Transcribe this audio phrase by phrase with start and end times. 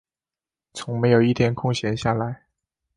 [0.73, 2.45] 从没有一天空閒下来